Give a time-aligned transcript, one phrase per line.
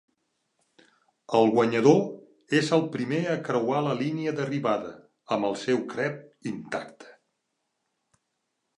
[1.39, 4.97] El guanyador és el primer a creuar la línia d'arribada
[5.37, 7.17] amb el seu crep intacte.